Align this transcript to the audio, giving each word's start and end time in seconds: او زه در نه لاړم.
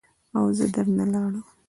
او 0.37 0.45
زه 0.57 0.65
در 0.75 0.87
نه 0.97 1.05
لاړم. 1.13 1.45